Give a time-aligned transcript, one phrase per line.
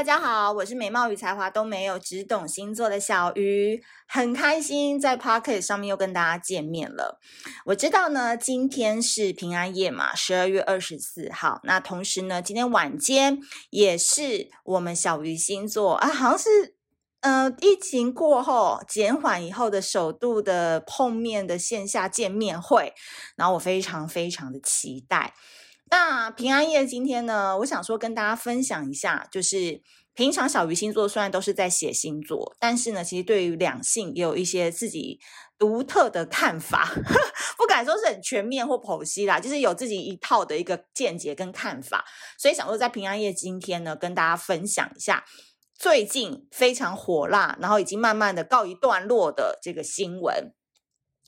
[0.00, 7.20] 大家好，我是美貌与才华都没有，只懂星座的小鱼，很开心在 Podcast 上面又跟大家见面了。
[7.66, 11.60] 我知道呢，今天是平安夜嘛，十二月二十四号。
[11.64, 16.76] 那同时呢，今天晚间也是我们小鱼星座啊，好像是
[17.20, 22.94] 呃疫情过后减缓以后的首度的碰面的线下见面会，
[23.36, 25.34] 然后我非常非常的期待。
[25.90, 29.82] 那平安夜今天呢，我想说跟大家分享一下，就是
[30.14, 35.18] 平常小鱼星座虽然都是在写星座，但是呢，其实对于两性也有一些自己
[35.58, 36.88] 独特的看法，
[37.58, 42.04] 不敢说是很全面或剖析啦，就是有自己一套的一个见解跟看法，
[42.38, 45.24] 所以想说在平安夜今天呢，跟大家分享一下
[45.74, 50.52] 最近非常火辣，然后已经慢慢的告一段落的这个新闻。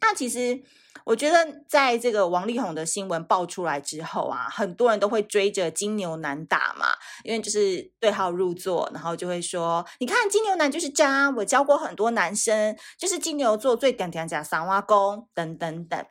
[0.02, 0.62] 那其实。
[1.04, 6.86] 我觉得，在这个王力宏的新闻爆出来之后啊，很多人都会追着金牛男打嘛，
[7.24, 16.06] 因为就是对号入座，然后就会说：“你看金牛男就是渣，我教过很多男生，就是金牛座最嗲嗲假三挖工等等等。”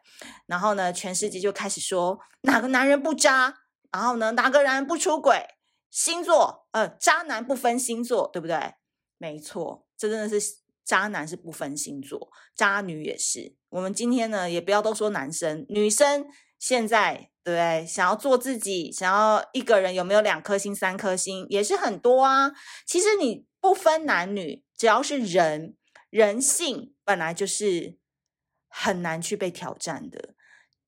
[0.45, 3.59] 然后呢，全世界就开始说哪个男人不渣，
[3.93, 5.45] 然后呢，哪个人不出轨，
[5.89, 8.73] 星座呃，渣男不分星座，对不对？
[9.17, 10.60] 没错，这真的是。
[10.83, 13.55] 渣男是不分星座，渣女也是。
[13.69, 16.25] 我们今天呢，也不要都说男生，女生
[16.59, 17.85] 现在对不对？
[17.85, 22.51] 想要做自己，想要一个人有没有两颗星、三颗星，也是很多啊。
[22.85, 25.75] 其实你不分男女，只要是人，
[26.09, 27.97] 人性本来就是
[28.67, 30.35] 很难去被挑战的。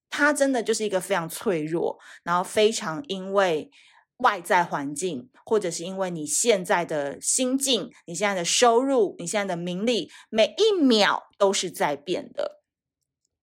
[0.09, 3.72] 它真的就是一个非常脆弱，然后非常因为。
[4.17, 12.61] 外在环境，或者是因为你现在的心境、你现在的收入、你现在的名利，每一秒都是在变的，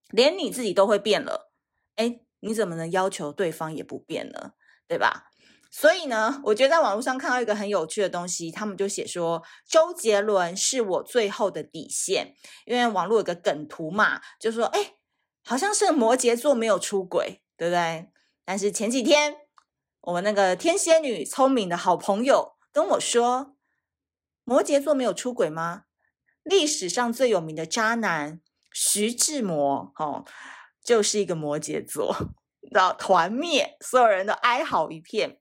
[0.09, 1.51] 连你自己都会变了。
[1.97, 4.53] 诶，你怎么能要求对方也不变呢？
[4.87, 5.27] 对吧？
[5.69, 12.33] 所以呢，我觉得在网络上看到一个很有趣的东西，他们就写说周杰伦是我最后的底线，
[12.65, 14.95] 因为网络有个梗图嘛，就说诶，
[15.43, 18.07] 好像是摩羯座没有出轨，对不对？
[18.43, 19.35] 但是前几天。
[20.01, 23.55] 我们那个天蝎女聪明的好朋友跟我说
[24.43, 25.83] ：“摩羯座没有出轨吗？
[26.41, 28.41] 历史上最有名的渣男
[28.73, 30.25] 徐志摩，哦，
[30.83, 32.15] 就是一个摩羯座，
[32.71, 35.37] 然后团灭，所有人都哀嚎一片。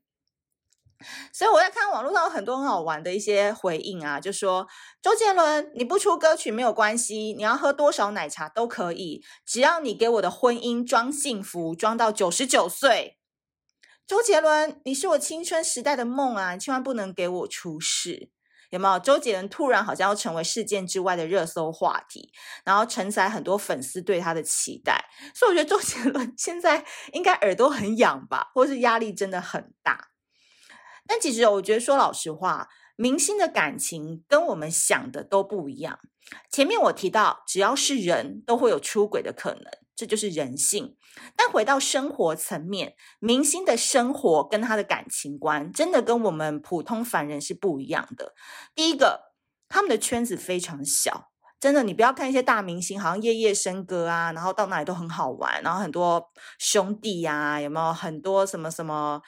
[1.32, 4.68] 所以我在看网络上有很多很好玩的一些回应啊，就说
[5.00, 13.16] 周杰伦你不出歌曲没有关系，你要喝多少奶茶都可以，只要你给我的婚姻装幸福，装到九十九岁。”
[14.10, 16.56] 周杰伦，你是我青春时代的梦啊！
[16.56, 18.28] 千万不能给我出事，
[18.70, 18.98] 有没有？
[18.98, 22.32] 周杰伦突然好像要成为事件之外的热搜话题，
[22.64, 30.08] 然后承载很多粉丝对他的期待，所以我觉得周杰伦现在应该耳朵很痒吧，或是压力真的很大。
[31.06, 32.66] 但其实我觉得说老实话，
[33.00, 35.98] 明星的感情跟我们想的都不一样。
[36.52, 39.64] 前面我提到，只要是人都会有出轨的可能。
[39.96, 40.96] 这就是人性，
[41.36, 48.34] 但回到生活层面，明星的生活跟他的感情观，真的跟我们普通凡人是不一样的。
[48.74, 49.32] 第一个，
[49.68, 59.20] 他们的圈子非常小，真的，你不要看一些大明星，好像夜夜笙歌啊，然后到哪里都很好玩，然后很多兄弟啊，有没有很多什么什么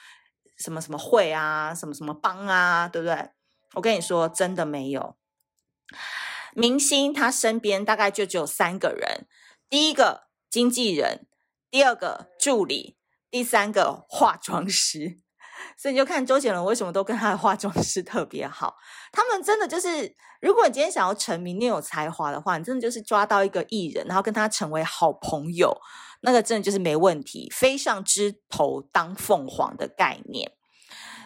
[0.57, 3.29] 什么什么会啊，什么什么帮啊，对不对？
[3.73, 5.15] 我跟你说，真的没有。
[6.53, 9.27] 明星他身边大概就只有三个人，
[9.69, 10.23] 第一个。
[10.53, 11.25] 经纪人，
[11.71, 12.95] 第二个助理，
[13.31, 15.19] 第三个化妆师，
[15.75, 18.75] 所以你就看周杰伦为什么都跟他的化妆师特别好。
[19.11, 25.75] 他们真的就是，如果你今天想要成名，你有才华的话，你真的就是抓到一个艺人，然后跟他成为好朋友，
[26.21, 30.51] 那个真的就是没问题，飞上枝头当凤凰的概念。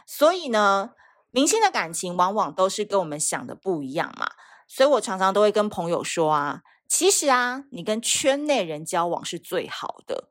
[0.05, 0.91] 所以呢，
[1.37, 4.31] 明星的感情往往都是跟我们想的不一样嘛。
[4.67, 6.63] 所以我常常都会跟朋友说啊。
[6.89, 10.29] 其实啊，你跟圈内人交往是最好的，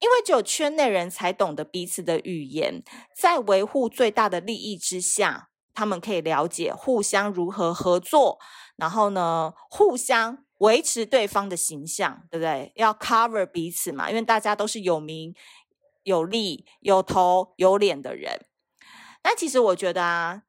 [0.00, 2.82] 因为只有圈内人才懂得彼此的语言，
[3.16, 8.38] 在维护最大的利益之下，他们可以了解互相如何合作，
[8.76, 12.72] 然后呢，互相维持对方的形象，对不对？
[12.74, 15.32] 要 cover 彼此嘛，因为大家都是有名、
[16.02, 18.44] 有利、有头有脸的人。
[19.22, 20.42] 但其实我觉得啊。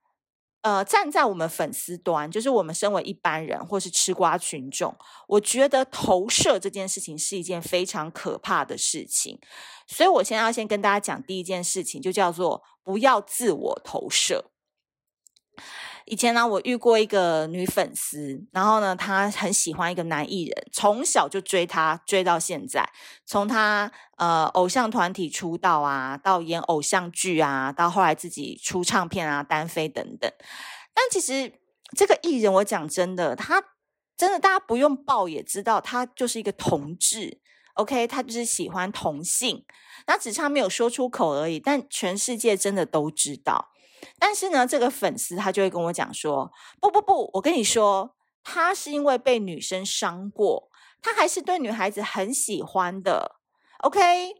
[0.63, 4.95] 呃，站在我们粉丝端，就是我们身为一般人或是吃瓜群众，
[5.27, 9.37] 我觉得投射这件事情是一件非常可怕的事情。
[9.87, 14.51] 所以我先要先跟大家讲第一件事情，就叫做不要自我投射。
[16.05, 22.89] 以前呢，我遇过一个女粉丝，然后呢，她很喜欢一个男艺人，从小就追他，追到现在。
[23.25, 30.31] 从他呃偶像团体出道啊，到演偶像剧啊，到后来自己出唱片啊，单飞等等。
[30.93, 31.53] 但其实
[31.95, 33.63] 这个艺人，我讲真的，他
[34.17, 37.39] 真的大家不用报也知道，他就是一个同志
[37.75, 39.65] ，OK，他就是喜欢同性，
[40.05, 41.59] 那只差没有说出口而已。
[41.59, 43.69] 但全世界真的都知道。
[44.19, 46.51] 但是呢，这个粉丝他就会跟我讲说
[46.81, 50.69] ：“不不不，我跟你说，他是因为被女生伤过，
[51.01, 53.35] 他还是对女孩子很喜欢的。
[53.79, 54.35] ”OK。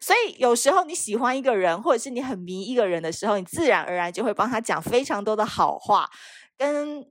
[0.00, 6.08] 所以有时候你喜欢一个人，或者是你很迷一个人的时候，你自然而然就会帮他讲非常多的好话，
[6.56, 7.04] 跟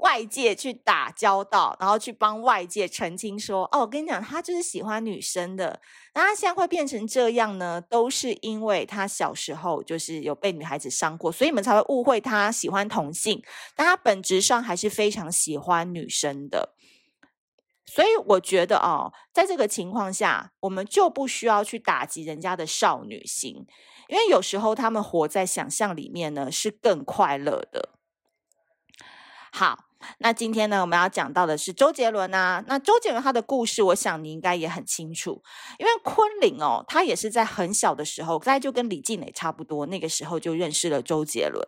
[0.00, 5.80] 外界去打交道，然后去帮外界澄清说：“哦，我跟你讲，他就是喜欢女生的。
[6.14, 13.42] 那他现在会变成这样呢，都是因为他小时候就是有被女孩子伤过，所以你们才会误会他喜欢同性，
[13.76, 16.74] 但他本质上还是非常喜欢女生的。”
[17.84, 23.66] 所以我觉得哦，在这个情况下，我们就不需要去打击人家的少女心，
[24.08, 27.90] 因为有时候他们活在想象里面呢，是更快乐的。
[29.54, 29.78] 好，
[30.18, 32.64] 那今天呢，我们要讲到的是周杰伦啊。
[32.66, 35.42] 那周杰伦他的故事，我想你应该也很清楚，
[35.78, 41.64] 因为昆凌哦，他也是在很小的时候，大概就跟李静蕾差不多，那个时候就认识了周杰伦。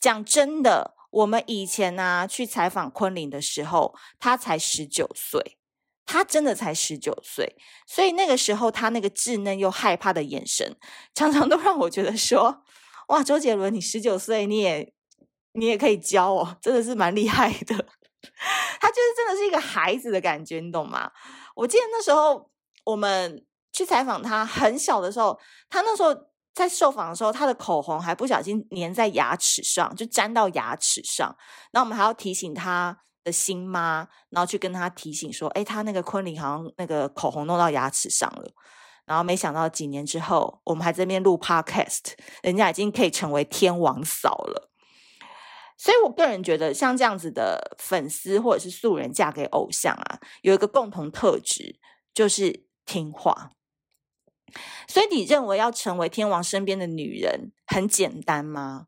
[0.00, 0.94] 讲真的。
[1.10, 5.56] 我们以前呢、去采访昆凌的时候，他才十九岁，
[6.04, 7.56] 他真的才十九岁，
[7.86, 10.76] 所以那个时候他那个稚嫩又害怕的眼神，
[11.14, 12.62] 常常都让我觉得说，
[13.08, 14.92] 哇，周杰伦你十九岁你也
[15.56, 17.74] 你也可以教哦，真的是蛮厉害的。
[18.80, 21.10] 他就是真的是一个孩子的感觉，你懂吗？
[21.54, 22.50] 我记得那时候
[22.84, 25.38] 我们去采访他很小的时候，
[25.68, 26.14] 他那时候。
[26.56, 31.36] 在受访的时候，他的口红还不小心粘在牙齿上，就粘到牙齿上。
[31.70, 38.50] 然后我们还要提醒他的新妈，然后去跟他提醒说：“哎，他那个昆凌好像那个口红弄到牙齿上了。”
[39.04, 44.70] 然后没想到几年之后，我们还在那边录 Podcast，人家已经可以成为天王嫂了。
[45.76, 51.78] 所以我个人觉得，像这样子的粉丝或者是素人嫁给偶像啊，有一个共同特质，
[52.14, 53.52] 就是听话。
[54.88, 58.86] 所以你认为要成为天王身边的女人很简单吗？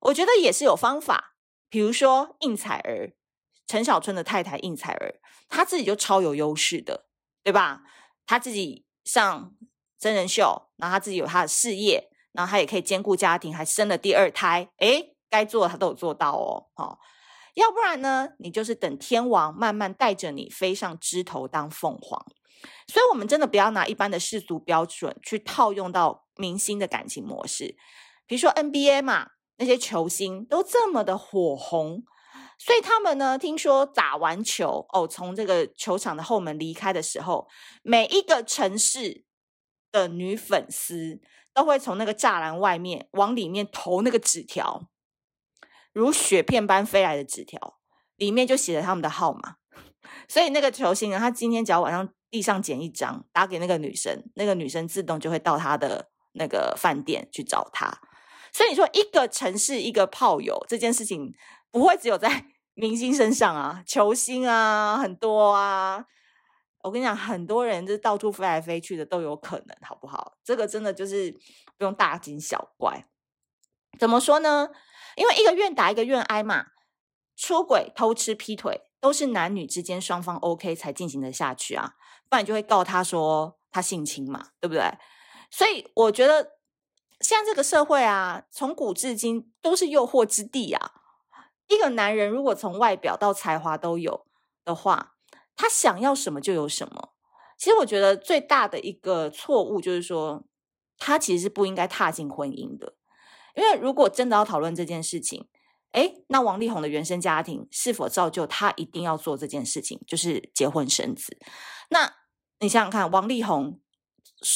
[0.00, 1.36] 我觉得也是有方法。
[1.68, 3.12] 比如说应采儿，
[3.66, 7.06] 陈小春的太太应采儿，她自己就超有优势的，
[7.44, 7.82] 对吧？
[8.26, 9.54] 她自己上
[9.96, 14.70] 真人秀，然后她自己有她的事业，然后她也可以兼顾家庭，还生了第二胎。
[14.78, 16.66] 诶，该做的他都有做到哦。
[16.76, 16.98] 哦，
[17.54, 22.26] 要不然呢，你就是等天王慢慢带着你飞上枝头当凤凰。
[22.88, 27.76] 所以，我们真的不要拿一般的世俗标准去套用到明星的感情模式。
[28.26, 32.02] 比如说 NBA 嘛，那些球星都这么的火红，
[32.58, 37.48] 所以他们呢，听说打完球哦，从这个球场的后门离开的时候，
[37.82, 39.24] 每一个城市
[39.90, 41.20] 的女粉丝
[41.54, 44.88] 都会从那个栅栏外面往里面投那个纸条，
[45.92, 47.78] 如雪片般飞来的纸条，
[48.16, 49.56] 里面就写着他们的号码。
[50.28, 52.08] 所以那个球星呢，他今天只要晚上。
[52.32, 57.92] 地上捡一张，打给那个女生，那个女生自动就会到他的那个饭店去找他。
[58.52, 61.34] 所以你说一个城市一个炮友这件事情，
[61.72, 66.04] 不会只有在 明星身上啊，球星啊很多啊。
[66.84, 70.34] 我跟你讲，很多人就是到处飞来飞去的都有可能，好不好？
[70.44, 71.32] 这个真的就是
[71.76, 73.06] 不用大惊小怪。
[73.98, 74.68] 怎么说呢？
[75.16, 76.66] 因为一个愿打一个愿挨嘛，
[77.36, 78.86] 出轨、偷吃、劈腿。
[79.02, 81.94] 都是男女之间双方 OK 才进行的下去啊，
[82.28, 84.92] 不然就会告他说他性侵嘛，对不对？
[85.50, 86.58] 所以我觉得
[87.18, 90.92] 现在这个社会啊，从古至今都是诱惑之地啊。
[91.68, 94.26] 一个男人如果从外表到才华都有
[94.66, 95.14] 的话，
[95.56, 97.14] 他想要什么就有什么。
[97.56, 100.44] 其实我觉得最大的一个错误就是说，
[100.98, 102.96] 他其实是不应该踏进婚姻的，
[103.54, 105.48] 因为如果真的要讨论这件事情。
[105.92, 111.36] 哎，那王力宏的原生家庭是否造就他一定要做这件事情，就是结婚生子？
[111.88, 112.14] 那
[112.60, 113.80] 你想想看，王力宏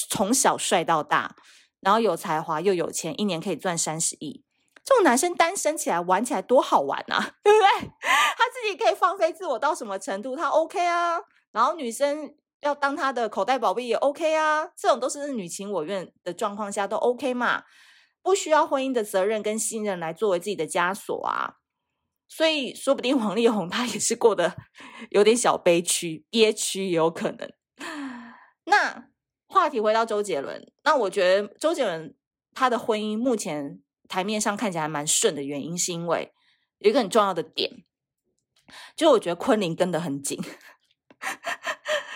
[0.08, 1.34] 从小帅到大，
[1.80, 4.44] 然后有才华又有钱，一年可以赚三十亿，
[4.84, 7.90] 这种男生单身起来玩起来多好玩啊， 对不对？
[8.00, 11.18] 他自己可以放飞自我到什么程度，他 OK 啊。
[11.50, 17.64] 然后女生要当他的口袋宝贝也 OK 啊，这种都是女情我愿的状况下都 OK 嘛。
[18.24, 21.56] 不需要婚姻的责任跟信任来作为自己的枷锁啊，
[22.26, 24.56] 所以说不定王力宏 他也是过得
[25.10, 27.52] 有点小悲屈、憋屈，也有可能。
[28.64, 29.10] 那
[29.46, 32.16] 话题回到周杰伦，那我觉得周杰伦
[32.54, 36.32] 他的婚姻目前台面上看起来蛮顺的原因，是因为
[36.78, 37.84] 有一个很重要的点，
[38.96, 40.42] 就我觉得昆凌跟得很紧。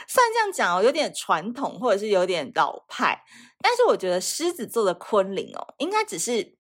[0.09, 3.23] 虽然这样讲哦，有点传统，或者是有点老派。
[3.61, 6.57] 但是我觉得狮子座的昆凌哦，应该只是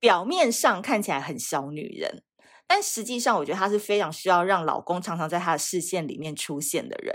[0.00, 2.22] 表面上看起来很小女人，
[2.66, 7.14] 但实际上，我觉得她是非常需要让老公常常在她的视线里面出现的人。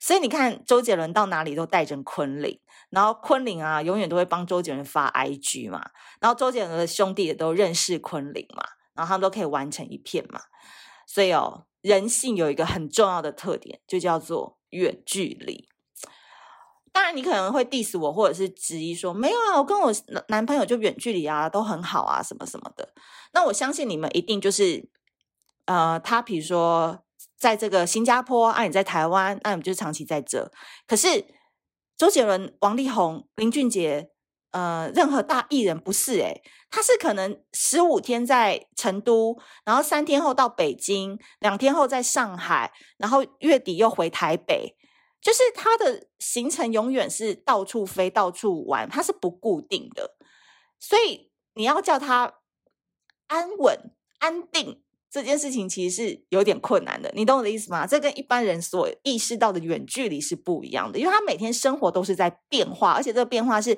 [0.00, 5.90] 所以你看，周杰伦到哪里都带着昆凌，然后昆凌啊，永远都会帮周杰伦发 IG 嘛，
[6.20, 8.62] 然后周杰伦的兄弟也都认识昆凌嘛，
[8.94, 10.40] 然后他们都可以玩成一片嘛。
[11.06, 15.68] 所以哦，人性有一个很重要的特点，就叫做远距离。
[16.92, 19.92] 当然，你可能会 diss 我，或者是质疑说，没有啊，我跟我
[20.28, 22.94] 男朋友就远距离啊，都很好啊，什么什么的。
[23.32, 24.88] 那我相信你们一定就是，
[25.66, 27.02] 呃，他比如说
[27.36, 30.52] 在这个新加坡，啊，你在台湾，那你们就长期在这。
[30.86, 31.26] 可是
[31.96, 34.10] 周杰伦、王力宏、林俊杰，
[34.54, 44.76] 呃，任何大艺人不是诶，他是可能十五天在成都，然后三天后到北京，两天后在上海，然后月底又回台北。
[45.20, 50.16] 就是他的行程永远是到处飞、到处玩，他是不固定的，
[50.78, 52.34] 所以你要叫他
[53.26, 57.10] 安稳、安定这件事情，其实是有点困难的。
[57.16, 57.86] 你懂我的意思吗？
[57.86, 63.74] 这跟一般人所意识到的远距离是不一样的，因为他每天生活都是在变化，而且这个变化是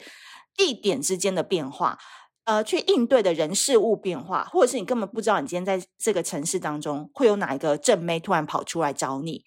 [0.57, 1.99] 地点之间的变化，
[2.45, 9.45] 呃，去应对的人事物变化，或者是你根本不知道你今天在这个城市当中会有哪一个正妹突然跑出来找你，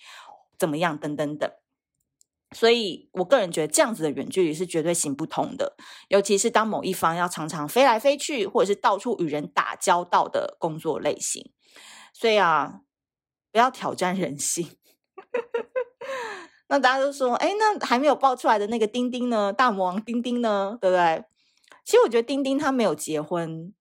[0.57, 1.51] 怎么样，等等等。
[2.55, 5.75] 所以，我个人觉得这样子的远距离是绝对行不通的，
[6.07, 11.51] 尤其是当某一方要常常飞来飞去，或者是到处与人打交道的工作类型。
[12.11, 12.81] 所以啊，
[13.51, 14.67] 不要挑战人性。
[16.69, 19.51] 那大家都说，哎，那还没有爆出来的那个丁丁呢？
[19.51, 20.77] 大魔王丁丁呢？
[20.79, 21.25] 对不对？
[21.83, 23.73] 其实我觉得丁丁他没有结婚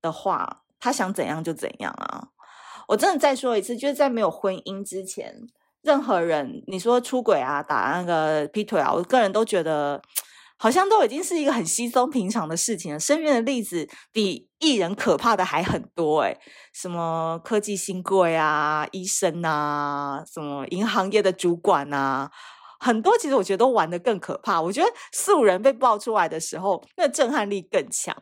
[0.00, 2.28] 的话，他想怎样就怎样啊。
[2.88, 5.46] 我真的再说一次，就是在没有婚姻之前。
[5.82, 10.00] 任何人，你说出轨啊，打那个劈腿啊，我个人都觉得
[10.62, 13.00] 好像都已经是一个很稀松平常的事情了。
[13.00, 16.38] 身边的例子比艺人可怕的还很多诶，
[16.72, 22.30] 什么科技新贵啊，医生啊，什么银行业的主管啊。
[22.78, 24.60] 很多其实我觉得都玩得更可怕。
[24.62, 28.16] 我觉得素人被爆出来的时候，那震撼力更强。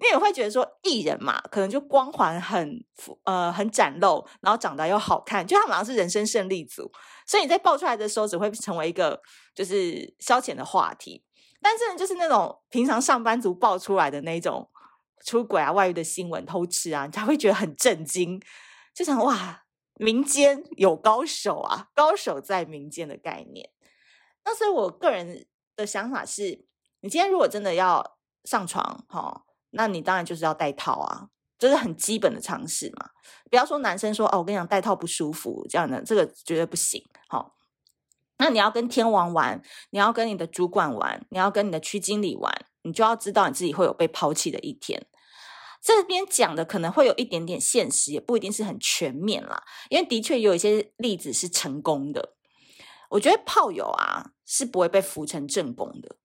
[0.00, 2.84] 你也会觉得说，艺人嘛，可能就光环很
[3.24, 6.90] 呃很展露，然后长得又好看，就他们好像是人生胜利组。
[7.24, 9.20] 所以你在爆出来的时候，只会成为一个
[9.54, 11.22] 就是消遣的话题。
[11.64, 14.70] 但是就是那种平常上班族爆出来的那种
[15.24, 18.38] 出轨啊、外遇的新闻、偷吃啊，你才会觉得很震惊，
[18.94, 23.70] 就想哇，民间有高手啊，高手在民间的概念。
[24.44, 26.66] 那所以，我个人的想法是，
[27.00, 31.28] 你今天如果真的要上床，哈，那你当然就是要戴套啊，
[31.58, 33.08] 这是很基本的常识嘛。
[33.48, 37.02] 不要说男生说哦，我跟你讲戴套不舒服，这样的这个绝对不行。
[37.26, 37.54] 好，
[38.38, 45.06] 那你要跟天王玩，你要跟你的主管玩，你要跟你的区经理玩，你就要知道你自己会有被抛弃的一天。
[45.80, 52.34] 这边讲的可能会有一点点现实，也不一定是很全面啦，因为的确有一些例子是成功的。
[53.10, 56.16] 我觉得炮友啊是不会被扶成正宫的，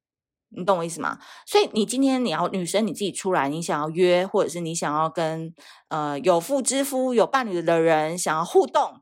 [0.50, 1.20] 你懂我意思吗？
[1.46, 5.54] 所以你今天你要女生你自己出来，你想要约，或者是你想要跟
[5.90, 9.02] 呃有妇之夫有伴侣的人想要互动，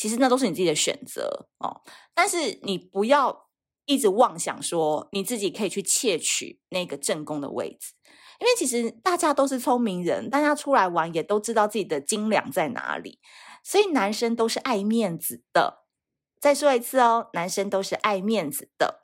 [0.00, 1.82] 其实那都是你自己的选择哦。
[2.14, 3.50] 但是你不要
[3.84, 7.92] 一直妄想说你自己可以去窃取那个正宫的位置，
[8.40, 13.20] 因为其实大家都是聪明人，大家出来玩也都知道自己的斤两在哪里，
[13.62, 15.84] 所以男生都是爱面子的。
[16.40, 19.02] 再说一次哦，男生都是爱面子的。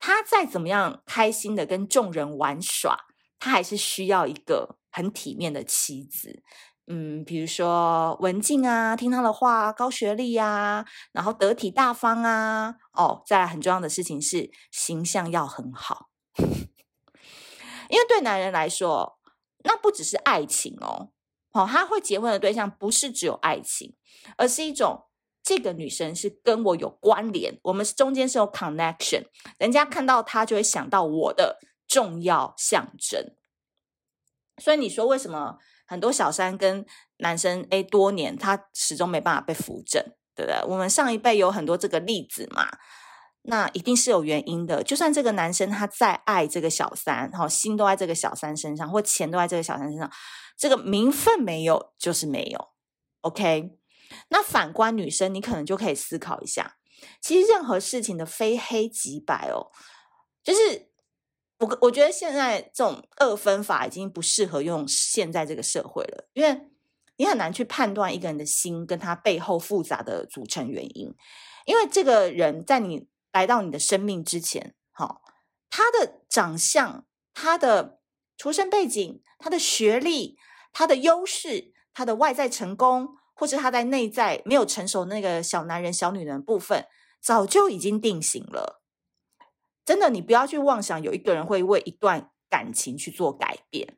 [0.00, 3.06] 他再怎么样开心的跟众人玩耍，
[3.38, 6.42] 他还是需要一个很体面的妻子。
[6.86, 12.76] 嗯，比如说文静啊，听他的话，高学历啊，然后得体大方啊。
[12.92, 19.18] 哦，再来很重要的事情是形象要很好， 因为对男人来说，
[19.64, 21.10] 那不只是爱情哦。
[21.52, 23.96] 哦，他会结婚的对象不是只有爱情，
[24.36, 25.04] 而是一种。
[25.48, 29.26] 这个女生是跟我有关联，我们中间是有 connection，
[29.58, 33.36] 人家看到她就会想到我的重要象征。
[34.60, 36.84] 所以你说为什么很多小三跟
[37.18, 40.02] 男生 A 多年，他始终没办法被扶正，
[40.34, 40.60] 对不对？
[40.68, 42.68] 我们上一辈有很多这个例子嘛，
[43.42, 44.82] 那一定是有原因的。
[44.82, 50.10] 就算这个男生他再爱这个小三，好心都在这个小三身上，或钱都在这个小三身上，
[50.58, 52.68] 这个名分没有就是没有
[53.20, 53.78] ，OK。
[54.28, 56.76] 那反观女生，你可能就可以思考一下，
[57.20, 59.70] 其实任何事情的非黑即白哦，
[60.44, 60.90] 就是
[61.58, 66.68] 我我觉得现在这种二分法已经不适合用现在这个社会了，因为
[67.16, 71.14] 你很难去判断一个人的心跟他背后复杂的组成原因，
[71.64, 75.20] 因为这个人在你来到你的生命之前，哈，
[75.70, 78.00] 他的长相、他的
[78.36, 80.38] 出生背景、他的学历、
[80.72, 81.72] 他的优势。
[81.98, 86.84] 他的外在成功，或是他在内在没有成熟那个小男人、小女人部分，
[87.22, 88.82] 早就已经定型了。
[89.86, 93.96] 真的，你不要去妄想有一个人会为一段感情去做改变。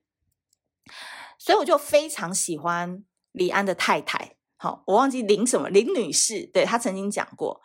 [1.38, 3.02] 所以我就非常喜欢
[3.32, 4.36] 李安的太太。
[4.56, 7.62] 好，我忘记林什么林女士，对，她曾经讲过，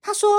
[0.00, 0.30] 她说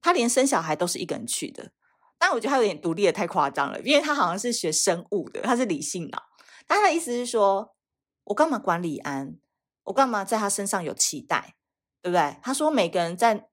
[0.00, 1.72] 她连生小孩都是一个人去的。
[2.18, 6.22] 但我觉得她有点独立的太夸张了，因为她好像是学生物的，她是理性脑。
[6.66, 7.76] 但她的意思是说，
[8.24, 9.36] 我干嘛管李安？
[9.84, 11.54] 我干嘛在他身上有期待？
[12.00, 12.36] 对不对？
[12.42, 13.46] 她说每个人在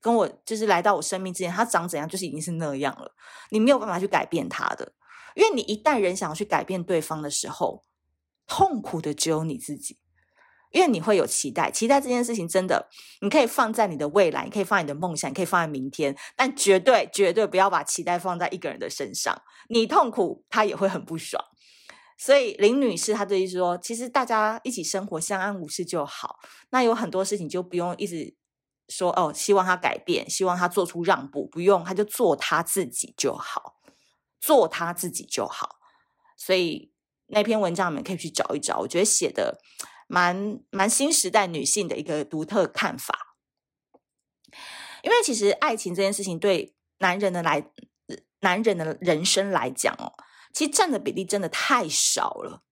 [0.00, 3.14] 跟我就是来到我生命之前，他长怎样就是已经是那样了，
[3.50, 4.92] 你没有办法去改变他的。
[5.34, 7.84] 因为你一旦人想要去改变对方的时候，
[8.46, 9.98] 痛苦的只有你自己。
[10.72, 12.88] 因为你会有期待，期待这件事情真的，
[13.22, 19.36] 你可以放在你的未来，你可以放你的梦想，你可以放在明天，但绝对绝对不要把期待放在一个人的身上。
[19.68, 21.44] 你痛苦，他也会很不爽。
[22.16, 26.36] 所以林女士她的意思说，其实大家一起生活，相安无事就好。
[26.70, 28.32] 那有很多事情就不用一直
[28.90, 33.76] 说哦，希望他改变，希望他做出让步，不用，他就做他自己就好，
[34.38, 35.76] 做他自己就好。
[36.36, 36.92] 所以
[37.28, 39.60] 那篇文章你们可以去找一找，我觉得写的。
[40.12, 43.36] 蛮蛮新时代女性的一个独特看法，
[45.04, 47.70] 因为其实爱情这件事情对男人的来，
[48.40, 50.14] 男人的人生来讲哦，
[50.52, 52.64] 其实占的比例真的太少了。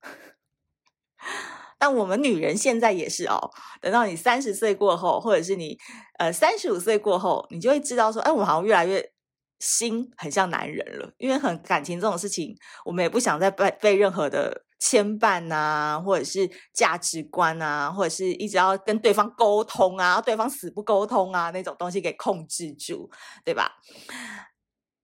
[1.79, 5.79] 但我们女人现在也是哦，等到你三十岁过后，或者是你
[6.19, 9.13] 呃三十五岁过后，你就会知道说，哎，我好像越来越
[9.59, 14.65] 心很像男人了，因为很感情这种事情，我们也不想再被被任何的。
[14.81, 23.11] 牵绊啊，或者是价值观啊，或者是一直要跟对方沟通啊，对方死不沟通啊，那种东西给控制住，
[23.45, 23.73] 对吧？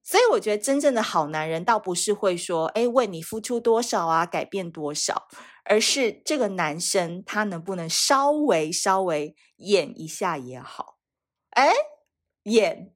[0.04, 5.26] 所以我觉得真正的好男人，倒不是会说，哎，为你付出多少啊，改变多少，
[5.64, 10.98] 而是这个男生他能不能稍微稍微演一下也好，
[11.57, 11.70] 诶，
[12.44, 12.94] 演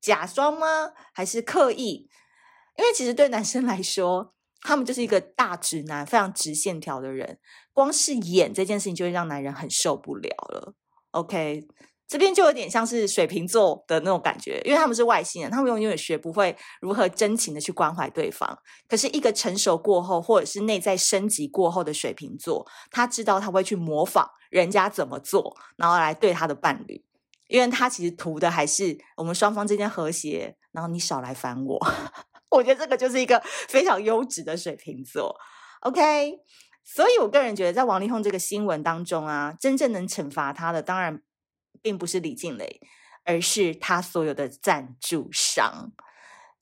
[0.00, 0.92] 假装吗？
[1.12, 2.08] 还是刻意？
[2.76, 4.34] 因为其实对男生来说。
[4.62, 7.40] 他们就是一个大直男，非常直线条的人。
[7.72, 10.74] 光是演这件事情，就会让男人很受不了了。
[11.12, 11.66] OK，
[12.10, 18.58] 这边就有点像是水瓶座的那种感觉，因为他们是外星人，他们永远学不会如何真情的去关怀对方。
[18.88, 27.04] 可是，一个成熟过后，或者是内在升级过后的水瓶座，他知道他会去模仿人家怎么做，然后来对他的伴侣，
[27.46, 31.78] 因为他其实图的还是我们双方之间和谐，然后你少来烦我。
[32.50, 35.32] 我觉得这个就是一个非常优质的水瓶座
[35.82, 36.40] ，OK。
[36.82, 41.22] 所以，我个人觉得，在王力宏这个新闻当中啊，真正能惩罚他的，当然
[41.82, 42.80] 并不是李静蕾，
[43.24, 45.92] 而是他所有的赞助商。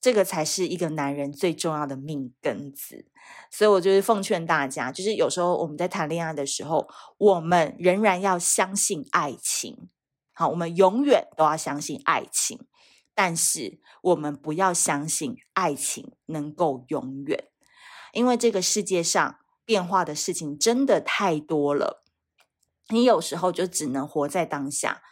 [0.01, 3.07] 这个才是一个男人最重要的命根子。
[3.51, 9.89] 所以，我就是奉劝大家，就是有时候我们在谈恋爱的时候，我们仍然要相信爱情。
[10.33, 12.67] 好，我们永远都要相信爱情。
[13.13, 17.49] 但是我们不要相信爱情能够永远，
[18.13, 22.05] 因为这个世界上变化的事情真的太多了。
[22.89, 25.03] 你有时候就只能活在当下。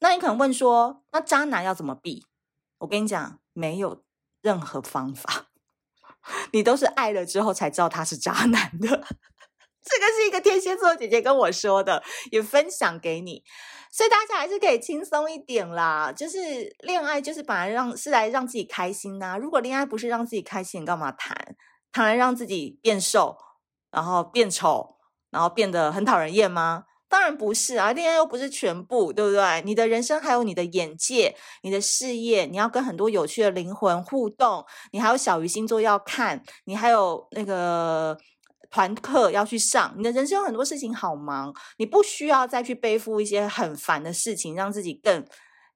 [0.00, 2.26] 那你可能问说，那渣男要怎么避？
[2.78, 4.02] 我跟你讲，没有
[4.40, 5.46] 任何方法。
[6.52, 8.88] 你都是爱了之后才知道他是渣男的。
[9.82, 13.42] 这个是一个天蝎座姐姐跟我说的，也分享给你。
[13.90, 16.38] 所以大家还是可以轻松一点啦，就是
[16.80, 21.56] 恋爱就是本来让是来让自己开心呐、如果恋爱不是让自己开心，你干嘛谈？
[21.90, 23.36] 谈来让自己变瘦，
[23.90, 24.98] 然后变丑，
[25.30, 26.84] 然后变得很讨人厌吗？
[27.10, 29.62] 当然不是啊，恋爱又不是全部，对不对？
[29.66, 38.16] 你的人生还有你的眼界、你的事业，你要跟很多有趣的灵魂互动，你还有小鱼星座要看，你还有那个。
[38.72, 45.26] 团课要去上，你的人生有很多事情好忙，你不需要再去背负一些很烦的事情，让自己更、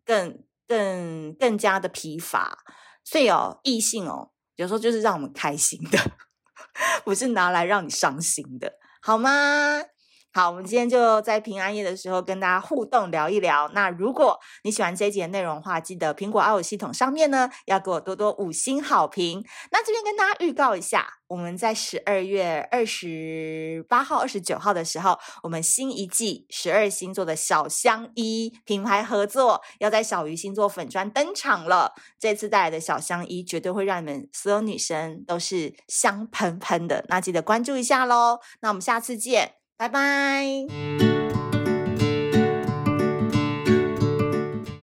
[0.04, 2.56] 更、更、更加的疲乏。
[3.02, 5.98] 所以哦，异性哦，有时候就是让我们开心的，
[7.02, 9.82] 不是拿来让你伤心的，好吗？
[10.36, 13.70] 好，我们今天就在平安夜的时候跟大家互动聊一聊。
[13.72, 19.44] 那如果你喜欢这一集的内容的话，记得苹果 i o 系统上面呢要给我多多五星好评。
[19.70, 31.92] 那这边跟大家预告一下，我们在十二月二十八号、二十九号的时候，我们新一季十二星座的小香衣品牌合作要在小鱼星座粉砖登场了。
[32.18, 38.40] 这次带来的小香衣绝对会让你们所有女生都是香喷喷的，那记得关注一下喽。
[38.62, 39.63] 那我们下次见。
[39.76, 41.13] 拜拜。